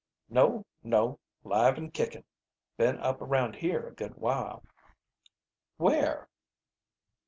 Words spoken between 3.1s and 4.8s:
around here a good while."